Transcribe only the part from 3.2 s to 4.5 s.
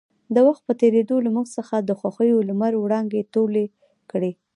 تـولې کـړې.